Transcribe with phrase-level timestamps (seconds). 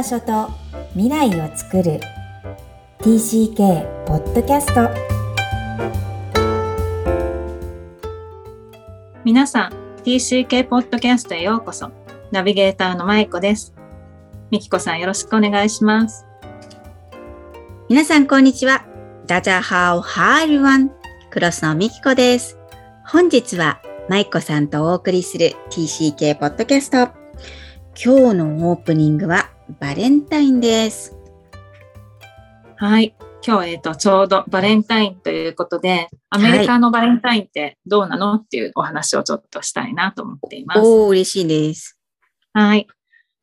[0.00, 0.48] 場所と
[0.94, 2.00] 未来をつくる。
[3.00, 4.88] TCK ポッドキャスト
[9.24, 11.90] 皆さん TCK ポッドキャストへようこそ。
[12.30, 13.74] ナビゲーターのまいこです。
[14.50, 16.24] みきこさんよろしくお願いします。
[17.90, 18.86] 皆さんこんにちは。
[19.26, 20.90] ダジャハオハールワン。
[21.30, 22.56] クロスのみきこです。
[23.06, 26.96] 本日はまいこさんとお送りする TCK ポッドキャスト
[28.02, 29.39] 今日のオープニングは
[29.78, 31.16] バレンタインです。
[32.76, 33.14] はい。
[33.46, 40.80] 今日、えっ、と、ちょうどバレンタインということで、アメリカのバレンタインってどうなのっていうお話をちょっとしたいなと思っています。
[40.80, 41.98] おー、嬉しいです。
[42.52, 42.88] はい。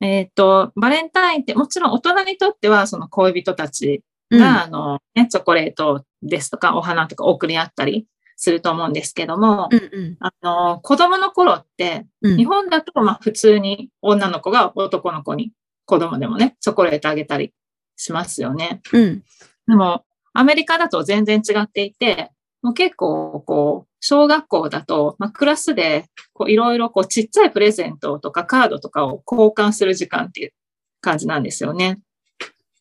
[0.02, 15.52] えっ、と、バレンタインってもちろん大人にとってはその恋人たちうんが、あの、ね、チョコレートですとかお花とか送り合ったりすると思うんですけども、うんうんあの、子供の頃って、うん日本だとまあ普通に女の子が男の子に
[15.88, 17.54] 子供でもね、チョコレートあげたり
[17.96, 18.82] しますよね。
[18.94, 19.24] うん
[19.68, 30.54] でも、アメリカだと全然違っていて、もう結構、こう、小学校だと、まあ、クラスで、こう、いろいろ、こう、ちっちゃいプレゼントとかカードとかを交換する時間っていう
[31.02, 32.00] 感じなんですよね。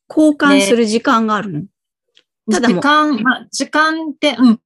[0.09, 1.63] 交換する時間があるの、
[2.51, 4.61] ただ時間、まあ、時間って、うん。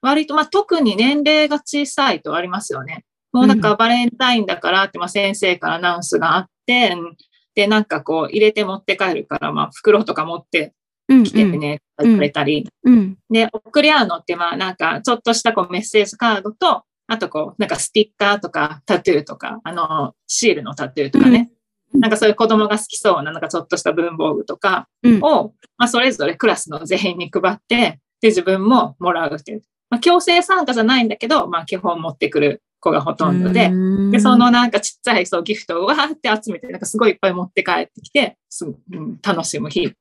[0.00, 3.04] 割と、まあ、特に年齢が小さいとありますよね。
[3.32, 7.16] もうなんかバレンタインだからって、まあ、先生からアナウンスがあって、うん
[7.54, 10.74] で、なんかこう、入れて持って帰るから、まあ、袋とか持って
[11.08, 13.16] うんきてね、って言われたり、うん。
[13.30, 21.50] で、送り合うのって、まあなんか、ちょっとしたこうメッセージカードと、あとこう、なんかスティッカーとかタトゥーとか、あの、シールのタトゥーとかね、
[21.92, 22.00] うん。
[22.00, 25.20] なんかそういう子供が好きそうな、なんかちょっとした文房具とかうん。
[25.22, 29.62] を、まあそれぞれクラスの全員に配って、で、自分ももらうっていう。
[29.90, 33.70] まあ強制参加じゃないんだけど、まあ基本持ってくる子がほとんどで、
[34.10, 39.92] で、そのなんかちっちゃいそうギフトをわーって集めて、なんかすごいいっぱい持って帰ってきて、すうん、楽しむ日っ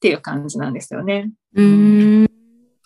[0.00, 1.30] ていう感じなんですよね。
[1.54, 2.30] うーん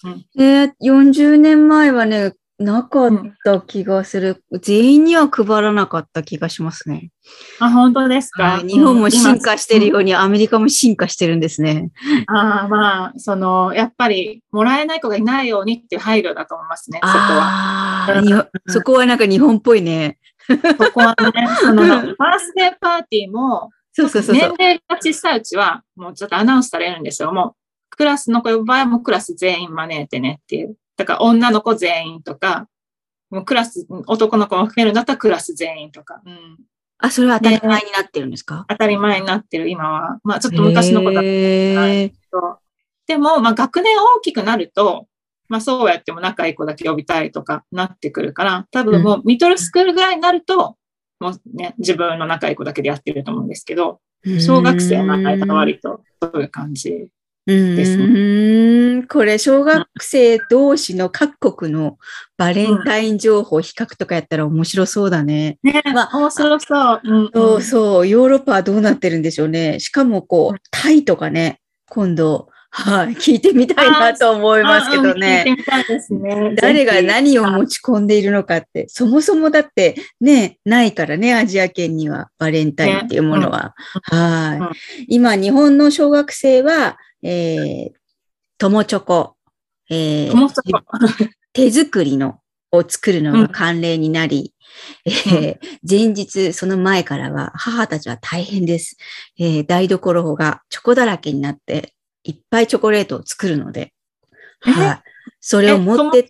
[0.05, 3.13] うんえー、40年前はね、なかっ
[3.45, 4.45] た気がする。
[4.63, 7.11] 全員には配らなかった気がしますね。
[7.59, 11.75] あ、本当ですか、はい日本も進化してるよううに、アメリカも進化してるんですね。
[11.75, 11.91] ん
[12.29, 17.94] ああ、まあ、その、やっぱり、もらえない子がいないようにっていう配慮だと思いますね、そこは。
[18.69, 20.19] そこはなんか日本っぽいね。
[20.47, 20.57] そ
[20.93, 21.85] こはね、その、
[22.17, 24.35] バースデーパーティーも、そうそうそう。
[24.35, 27.33] 年齢が小さいうちは、もうちょっとアナウンスされるんですよ。
[27.33, 27.55] も
[27.91, 30.77] う、クラスの子の場合はもうクラス全員招いてねっていう。
[30.97, 32.69] だから女の子全員とか、
[33.31, 36.59] もうクラス、男の子も含めるんだったらクラス全員とか、うん、
[36.99, 40.19] あ、それは当たり前になってるんですか、当たり前になってる今は。
[40.23, 42.59] まあちょっと昔の子だとへーと
[43.07, 45.07] でも、まあ学年大きくなると、
[45.55, 50.77] まあそうやっても仲いい子だけ呼びたいとかなってくるから、多分もうミドルスクールぐらいになると、
[51.21, 54.01] もうね、自分の仲いい子だけでやってると思うんですけど、
[54.41, 57.07] 小学生の間は割とそういう感じ。
[57.47, 61.99] ですねこれ、小学生同士の各国の
[62.37, 65.59] バレンタイン情報比較とかやったら面白そうだね。
[65.63, 67.01] ね、ま面白そう。
[67.05, 69.79] うんそうそう、ヨーロッパはどうなってるんでしょうね。
[69.79, 71.61] しかも、こう、タイとかね、
[71.91, 75.57] 今度、はい、聞いてみたいなと思いますけどね。
[76.11, 76.55] ね。
[76.57, 83.75] 誰が何を持ち込んでいるのかって、そもそもだってね、ないからね、アジア圏にはバレンタインっていうものは。
[84.03, 87.91] はい、うん今、日本の小学生は、えー、
[88.59, 89.37] 友チョコ、
[89.91, 92.41] えー手作りの
[92.73, 94.53] を作るのが慣例になり、
[95.07, 95.59] えー
[95.89, 98.97] 前日、その前からは母たちは大変です。
[99.39, 103.93] えー台所がチョコだらけになって、いっぱいチョコレートを作るので、
[104.67, 104.71] え？
[104.71, 105.03] はい。
[105.41, 106.29] それを持って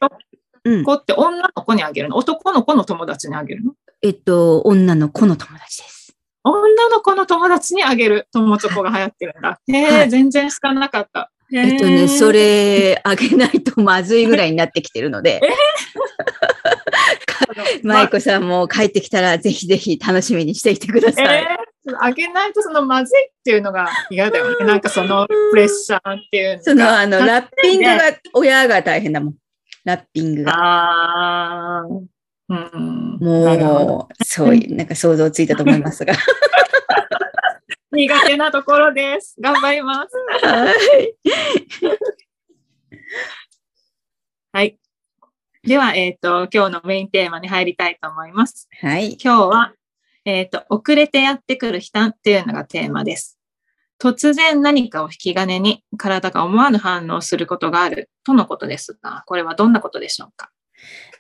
[0.67, 2.17] うん、子って女の子にあげるの？
[2.17, 3.75] 男の子の友達にあげるの？
[4.03, 6.17] えっと、女の子の友達です。
[6.43, 8.29] 女の子の友達にあげる？
[8.33, 9.61] 友チョコが流行ってるんだ。
[9.67, 11.31] へえ、はい全然知らなかった。
[11.53, 12.33] えっとね、そ。
[12.33, 15.41] れ、あげないとまずいぐらいになってきてるので、
[17.85, 21.43] 舞子さんも帰ってきたらぜひぜひ楽しみにしていてください。
[21.43, 21.47] えー、
[21.99, 24.65] あげないとそのまずいっていうのが嫌だよね。
[24.65, 26.63] なんかそのプレッシャーっていう。
[26.63, 28.03] その、あの、ラッピングねが、
[28.33, 29.35] 親が大変だもん。
[29.85, 30.53] ラッピングが。
[30.55, 31.83] ああ。
[31.83, 33.19] うん。
[33.21, 36.15] もう、そういう、なんか想像ついたと思いますが。
[37.93, 39.37] 苦手なところです。
[39.41, 40.47] 頑張ります。
[40.47, 41.15] はい。
[44.53, 44.79] はい。
[45.63, 48.69] では、えっ、と、今日のメインテーマに入りたいと思います。
[48.81, 49.17] はい。
[49.23, 49.73] 今日は、
[50.25, 53.39] えっ、と、遅れてやってくる悲嘆っていうのがテーマです。
[54.01, 60.51] 突然何かを引き金に体が思わぬ反応をすることがあるとのことですが、これはどんなことでしょうか？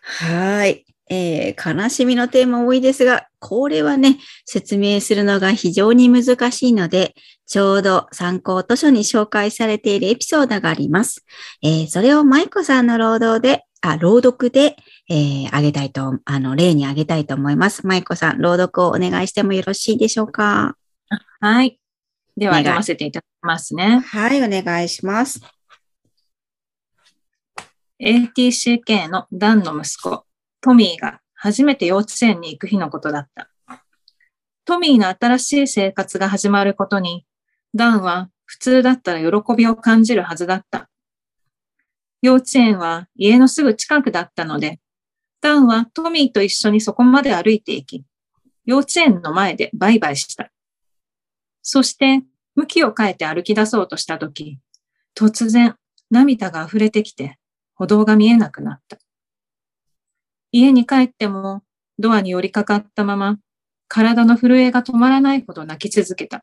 [0.03, 0.85] はい。
[1.11, 7.15] えー悲しみのテーマ多いですが、これはね、説明するのが非常に難しいので、
[7.47, 11.25] ちょうど参考図書に紹介されているエピソードがあります。
[11.63, 14.77] えーそれを舞子さんの労働で、あ、朗読で、
[15.11, 17.87] えーあげたいと、あの、例にあげたいと思います。
[17.87, 20.77] 舞子さん、朗読をお願いしてもよろしいでしょうか？
[21.41, 21.79] はい。
[22.37, 23.99] では、読ませていただきますね。
[23.99, 25.41] はい、お願いします。
[28.01, 30.25] ATCK のダンの息子、
[30.61, 33.51] トミーが初めて幼稚園に行く日のことだった。
[34.65, 37.27] トミーの新しい生活が始まることに、
[37.75, 40.89] ダンは普通だったら喜びを感じるはずだった。
[42.25, 44.81] 幼稚園は家のすぐ近くだったので、
[45.43, 48.03] ダンはトミーと一緒にそこまで歩いていき、
[48.65, 50.51] 幼稚園の前でバイバイした。
[51.61, 52.23] そして、
[52.55, 54.59] 向きを変えて歩き出そうとしたとき、
[55.15, 55.77] 突然
[56.11, 57.39] 涙が溢れてきて、
[57.75, 58.97] 歩道が見えなくなった。
[60.51, 61.63] 家に帰っても
[61.99, 63.39] ドアに寄りかかったまま
[63.87, 66.43] 体の震えが止まらないほど泣き続けた。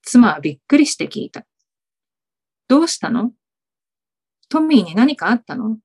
[0.00, 1.44] 妻はびっくりして聞いた。
[2.66, 3.32] どうしたの？
[4.48, 5.78] トミーに何かあったの？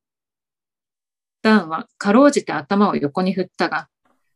[1.41, 3.87] ダンはかろうじて頭を横に振ったが、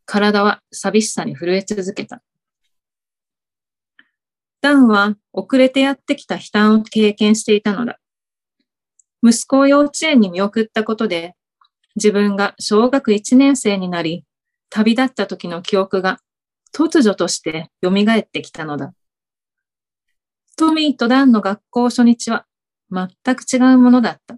[0.06, 2.22] 体は寂しさに震え続けた。
[4.62, 8.00] ダンは遅れてやってきた悲嘆を経験していたのだ。
[9.22, 11.36] 息子を幼稚園に見送ったことで、
[11.96, 14.26] 自分が小学1年生になり、
[14.70, 16.20] 旅立った時の記憶が
[16.74, 18.94] 突如として蘇ってきたのだ。
[20.56, 22.46] トミーとダンの学校初日は
[22.94, 24.38] 全く違うものだった。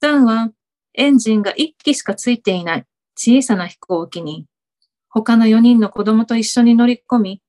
[0.00, 0.50] ダンは
[0.94, 2.86] エンジンが1機しかついていない
[3.16, 4.46] 小さな飛行機に、
[5.08, 7.42] 他の4人の子供と一緒に乗り込み、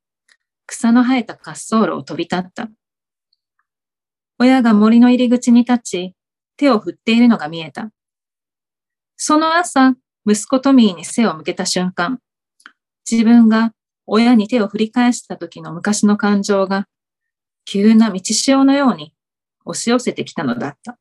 [0.66, 2.70] 草の生えた滑走路を飛び立った。
[4.40, 6.16] 親が森の入り口に立ち、
[6.58, 7.90] 手を振っているのが見えた。
[9.16, 9.96] その朝、
[10.26, 12.19] 息子トミーに背を向けた瞬間、
[13.10, 13.74] 自分が
[14.06, 16.88] 親に手を振り返した時の昔の感情が、
[17.65, 19.13] 急な道潮のように
[19.65, 20.98] 押し寄せてきたのだった。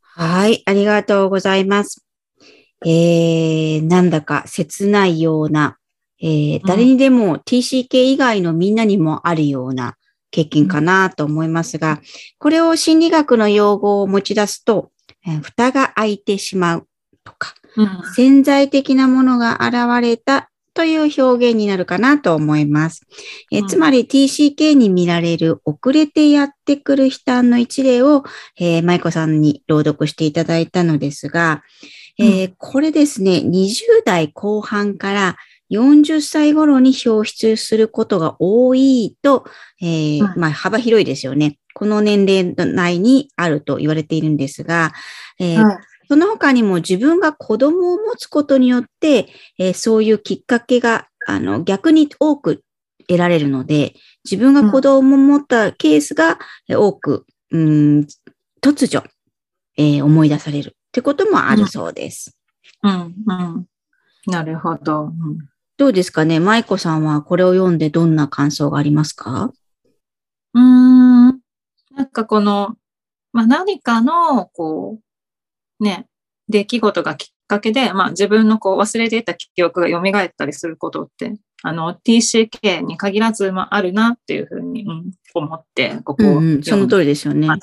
[0.00, 2.04] はい、ありがとうございます。
[2.84, 5.78] えー、なんだか切ないような、
[6.20, 9.96] えー、誰にでも TCK 以外のみんなにもあるような
[10.30, 12.00] 経験かなと思いますが、
[12.38, 14.90] これを心理学の用語を持ち出すと、
[15.26, 16.88] えー蓋が開いてしまう
[17.24, 17.88] とか、うん。
[18.14, 23.04] 潜在的なものが現れたという表現になるかなと思います。
[23.50, 28.22] えつまり TCK に見られる遅れてやってくる悲嘆の一例を、
[28.60, 31.64] えー、舞子さんに朗読していただいたのですが、
[32.20, 35.36] えーこれですね、20代後半から
[35.72, 39.46] 40歳頃に表出することが多いと、
[39.82, 41.58] えーうんまあ、幅広いですよね。
[41.74, 44.92] この年齢内にあると言われているんですが、
[45.40, 45.76] えーはい
[46.08, 49.28] その他にも自分が子供を持つことによって、
[49.58, 52.64] えーそういうきっかけがあの逆に多く
[53.06, 53.94] 得られるので、
[54.24, 56.38] 自分が子供を持ったケースが
[56.68, 58.06] えー多く、うん、
[58.62, 59.06] 突如、
[59.76, 62.36] えー思い出されるってこともあるそうです。
[62.82, 63.14] うん。
[63.26, 63.66] うん。
[64.26, 65.04] なるほど。
[65.04, 65.12] うん
[65.78, 66.40] どうですかね？
[66.40, 69.52] 舞子さんはこれを読んでどんな感想がありますか？
[70.54, 71.26] うーん。
[71.28, 72.74] なんかこの、
[73.32, 75.00] まあ、何かの、こう、
[75.80, 76.06] ね、
[76.48, 87.48] 出来事がきっかけで、まあ、自分のこう忘れていた記憶が蘇ったりすることって、あの、TCK に限らず、まあ、あるなっていうふうに、うん、思って、ここをうんうん、その通りですよね。
[87.48, 87.54] り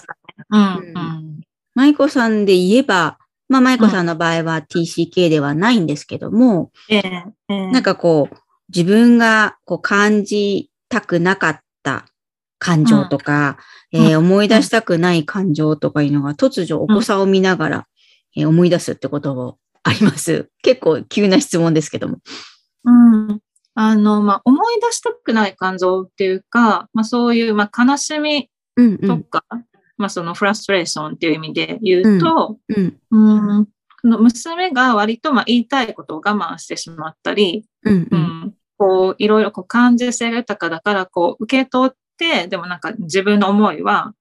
[0.49, 1.41] うん、うん。
[1.75, 3.17] 舞子さんで言えば、
[3.47, 7.01] まあ舞子さんの場合は TCK ではないんですけども、ええ
[7.49, 7.71] ええ。
[7.71, 8.35] なんかこう、
[8.69, 12.05] 自分がこう感じたくなかった
[12.59, 13.57] 感情とか、
[13.93, 14.05] うん。
[14.07, 17.94] えー思い出したくない感情とかいうのが突如お子さんを見ながら、えー
[18.35, 20.49] 思い出すってこともあります。
[20.63, 22.17] 結構急な質問ですけども。
[22.83, 23.39] うん。
[23.75, 29.23] あの、まあ、思い出したくない感情っていうか、まあ、そういう、まあ、悲しみうんうん。
[29.23, 29.43] とか、
[29.97, 33.67] まあ、そのフラストレーションっていう意味で言うと、うんうん、
[34.01, 38.19] その娘が割とまあ言いたいことを我慢してしまったり、うんううん。
[38.19, 44.13] ん、こういろいろこう感受性が豊かだからこう受け取って、でもなんか自分の思いは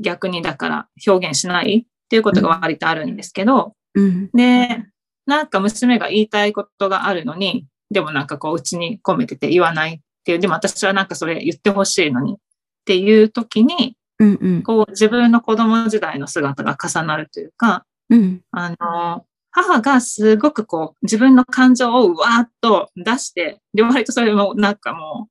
[0.00, 4.30] 逆にだから表現しないっていうことが割とあるんですけど、うん。
[4.32, 4.84] で、
[5.26, 12.36] なんか娘が言いたいことがあるのに、でもなんかこううちに込めてて言わないっていう、でも私はなんかそれ言ってほしいのにっ
[12.84, 14.62] ていう時に、うんうん。
[14.62, 18.42] こう自分の子供時代の姿が重なるというか、うん。
[18.50, 25.28] あの、母がすごくこう、自分の感情をうわーっと出して、で、割とそれもなんかも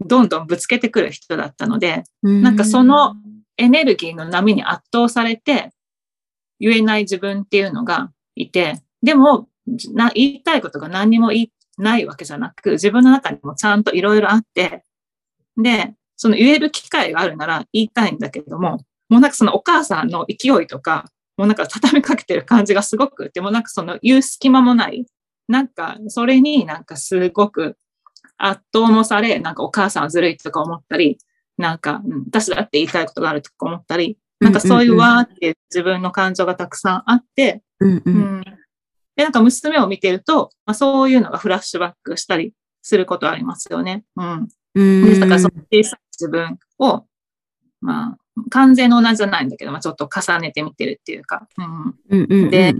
[0.00, 2.42] う、どんどんぶつけてくる人だったので、うん。
[2.42, 3.14] なんかその
[3.58, 5.70] エネルギーの波に圧倒されて、
[6.60, 9.48] 言えない自分っていうのがいて、でも、
[9.92, 11.30] な言いたいことが何にも
[11.76, 14.84] ないわけじゃなく、自分の中にもちゃんといろいろあって、
[15.56, 25.06] で、その言える機会があるなら言いたいんだけども、もうなんかそのお母さんの勢いとか、もうなんか畳みかけてる感じがすごくて、もなんかその言う隙間もない。
[25.48, 27.76] なんか、それになんかすごく
[28.36, 31.18] 圧倒もされ、なんかお母さんはずるいとか思ったり、
[31.58, 38.42] なんか、うん、私だって言いたいことがあるとか思ったり、なんかそういうわーって自分の感情がたくさんあって、うんうん、
[39.16, 44.04] で、なんか娘を見てると、まあ、そういうのがフラッシュバックしたりすることありますよね。
[44.16, 44.48] うん。
[44.74, 47.04] うん、でだからその小さい自分を、
[47.80, 48.18] まあ、
[48.50, 51.48] 完全の同じじゃないんだけど、まあ、ちょっと重ねてみてるっていうか。
[51.58, 51.94] うん。
[52.10, 52.74] うんうんうん、で、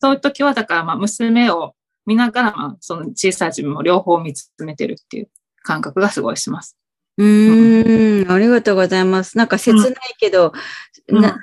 [0.00, 1.74] そういう時は、だからまあ娘を
[2.06, 5.30] 見ながら、まあ、その小さい自分も両方見つめてるっていう
[5.62, 6.76] 感覚がすごいします。
[7.22, 9.36] うん、ありがとうございます。
[9.36, 10.52] なんか切ないけど、
[11.08, 11.34] うん、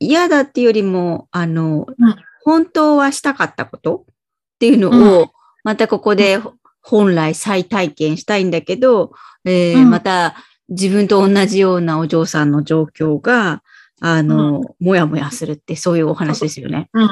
[0.00, 4.04] 嫌だっていうよりも、あの、うん、本当はしたかったこと？
[4.08, 5.30] っていうのを、
[5.62, 6.40] またここで
[6.80, 9.12] 本来再体験したいんだけど、
[9.44, 10.34] えー、また
[10.68, 13.62] 自分と同じようなお嬢さんの状況が、
[14.00, 16.90] あの、もやもやするってそういうお話ですよね。
[16.92, 17.04] う。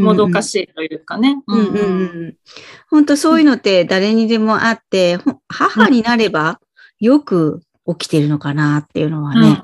[0.00, 0.04] ん。
[0.04, 1.42] もどかしいというかね。
[1.46, 1.58] うん。
[1.58, 1.82] うんう
[2.28, 2.36] ん。
[2.88, 6.60] 本当そういうのって誰にでもあって、母になれば
[7.00, 9.62] よく起きてるのかなっていうのはね、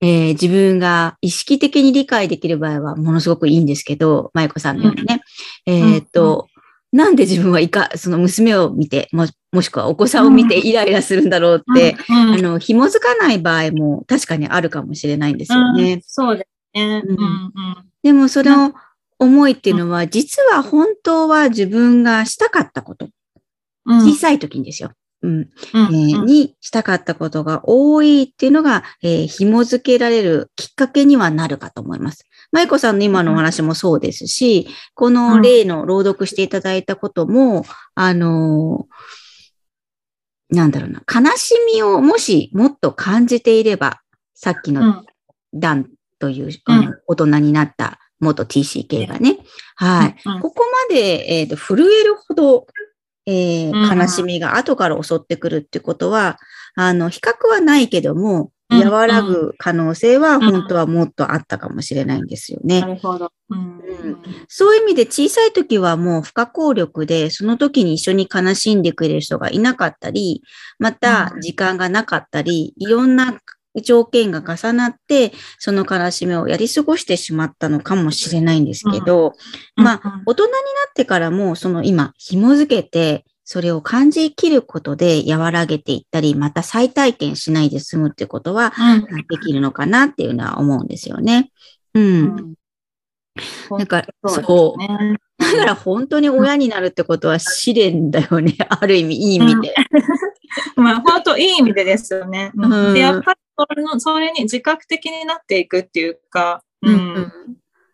[0.00, 5.22] うん、えー、自分が意識的に理解できる場合はものすごくいいんですけど、舞子さんのようにね。
[5.66, 6.48] うん、えっ、と、
[6.92, 12.16] なんで自分はいか、その娘を見て、ももしくはお子さんを見てイライラするんだろうって、うん。
[12.16, 15.94] うん、あの、紐づかない場合も確かにあるかもしれないんですよね。
[15.94, 17.02] うん、そうですね。
[17.06, 17.52] うん。
[18.02, 18.74] でもその
[19.18, 23.08] 思いっていうのは、実は本当は自分がしたかったこと。
[23.86, 24.92] 小さい時にですよ。
[25.22, 32.26] うん、えー、にしたかったことが多いっていうのが、えー、紐づけられるきっかけにはなるかと思います。
[32.52, 44.00] 舞子さんの今のお話もそうですし、この例の朗読していただいたことも、あのー、なんだろうな、悲しみをもしもっと感じていれば、
[44.34, 45.02] さっきの
[45.54, 49.38] ダンという、うん、大人になった元 TCK がね、
[49.74, 50.16] はい。
[50.40, 52.66] ここまで、えーと震えるほど
[53.26, 56.38] えー、悲しみが後から襲ってくるってことは、
[56.74, 62.80] あの、比較はないけども、和らぐ可能性は本当はもっとあったかもしれないんですよね。
[62.80, 64.18] なるほど、うん、
[64.48, 70.42] そういう意味で小さい時はもう不可抗力で、その時に一緒に悲しんでくれる人がいなかったり、
[70.78, 73.38] また時間がなかったり、いろんな
[73.82, 79.34] 条件が重なって、その悲しみをやり過ごしてしまったのかもしれないんですけど、
[79.76, 80.56] うん、まあ、大人にな
[80.90, 88.72] ってからも、その今、紐づけて、それを感じきることで和らげていったり、また再体験しないで済むってことは、
[89.30, 91.52] できるのかなっていうのは思うんですよね。
[91.94, 92.54] うん。
[93.78, 94.82] だから、そう。
[95.38, 98.56] だから本当に親になるってことは試練だよね。
[98.68, 99.74] ある意味、いい意味で。
[100.74, 102.50] まあ、本当いい意味でですよね。
[102.56, 107.32] うん、で、やっぱりの、それに自覚的になっていくっていうか、うん。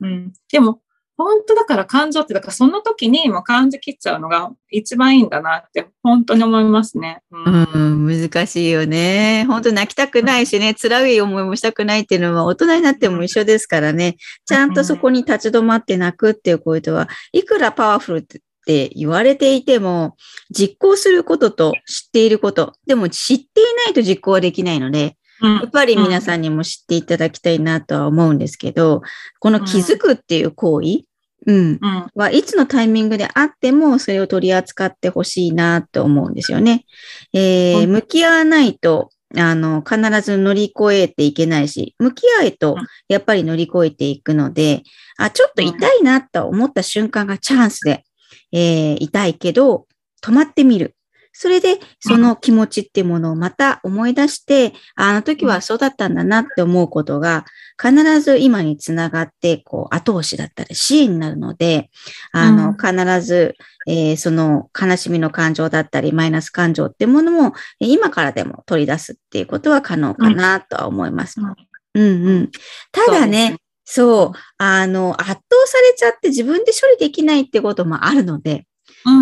[0.00, 0.80] うん、でも、
[1.16, 7.22] 本当だから感情って、だからその時にも感じきっちゃうのが一番いいんだなって本当に思いますね。
[7.30, 9.44] うん、うん、難しいよね。
[9.46, 14.16] 本当泣きたくないしね、辛い思いもしたくないっていうのは大人になっても一緒ですからね。
[14.46, 20.16] ちゃんとそこに立ち止まって泣くっていうことは、いくらパワフルって言われていても、
[20.50, 29.02] 実行することと知っていること、でも知っていないと実行はできないので、やっぱり皆さんにも知っていただきたいなとは思うんですけど、
[29.40, 31.04] この気づくっていう行為、
[31.46, 31.80] うん。
[32.14, 36.84] はいつのタイミングであっても、それを取り扱ってほしいなと思うんですよね。
[37.32, 42.76] えー、向き合わないと、あの、必ず乗り越えていけないし、向き合えと、
[43.08, 44.82] やっぱり乗り越えていくので、
[45.16, 48.04] あ、ちょっと痛いなと思った瞬間がチャンスで、
[48.52, 49.86] えー、痛いけど、
[50.22, 50.94] 止まってみる。
[51.32, 57.44] それで、その気持ちっていうものをまた思い出して、あの時はそうだったんだなって思うことが、
[57.80, 61.90] 必ず今につながって、こう、後押しだったり支援になるので、
[62.32, 71.40] あの、必ず、えー、その悲しみの感情だったり、マイナス感情っていうものも、今からでも取り出すっていうことは可能かなとは思います。
[71.40, 71.56] うん、
[71.94, 72.50] うんうん。
[72.92, 78.66] ただね、そう、あの、圧倒されちゃって自分で処理できないってこともあるので、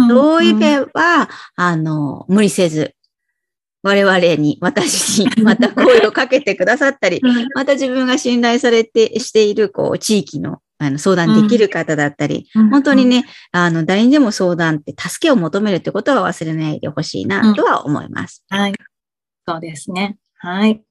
[0.08, 2.94] そういう意味は、あの、無理せず、
[3.82, 7.20] 我々に、私に、また声をかけてくださったり、
[7.54, 18.74] また自分が信頼されて、している、こう、地域の、あの、相談できる方だったり、本当にね、あの、誰にでも相談って助けを求めるってことは忘れないでほしいな、とは思います、はい。
[19.48, 20.18] そうですね。
[20.36, 20.82] はい。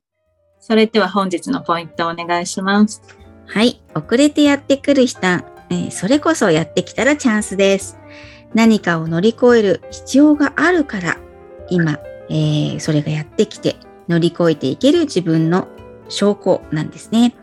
[0.60, 3.02] それでは本日のポイントをお願いします。
[3.48, 3.82] はい。
[3.96, 5.20] 遅れてやってくる人、
[5.72, 7.99] えーそれこそやってきたらチャンスです。
[8.54, 11.18] 何かを乗り越える必要があるから、
[11.70, 13.76] 今、えーそれがやってきて
[14.08, 15.68] 乗り越えていける自分の
[16.10, 17.36] 証拠なんですね。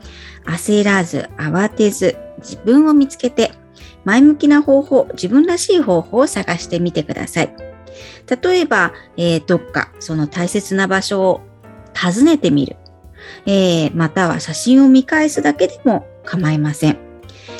[0.45, 3.53] 焦らず、慌てず、自分を見つけて、
[4.05, 7.55] 前向きな方法、自分らしい方法を探してみてください。
[8.43, 11.41] 例えば、えーどっかその大切な場所を
[11.97, 12.77] 訪ねてみる。
[13.47, 16.99] えーまたは写真を見返すだけでも構いません。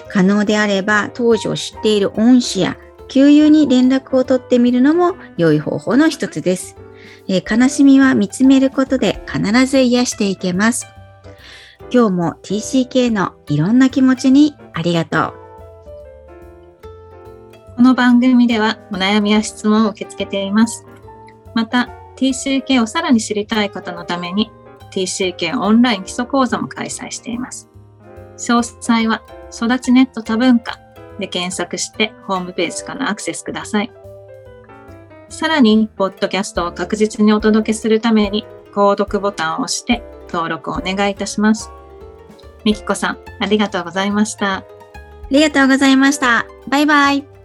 [0.09, 2.77] 可能であれば当時を知っている恩師や
[3.09, 6.77] 旧友に連絡を取ってみるのも良い方法の一つです。
[7.29, 10.87] えー悲しみは見つめることで必ず癒していけます。
[11.93, 15.35] 今日も TCK のいろんな気持ちにありがとう。
[17.77, 20.87] この番組ではお悩みや質問を受け付けています。
[21.55, 24.51] また、TCK をさらに知りたい方のために
[24.91, 27.69] TCK オンライン基礎講座も開催しています。
[28.39, 29.23] 詳細は
[29.53, 30.81] 育ちネット多文化
[31.19, 33.93] で検索してホームページからアクセスください。
[35.29, 41.71] さらに、ポッドキャストを確実にお届けするために、購読ボタンを押して登録をお願いいたします。
[42.65, 44.57] みきこさん、ありがとうございました。
[44.57, 44.65] あ
[45.31, 46.47] りがとうございました。
[46.69, 47.36] バイバイ。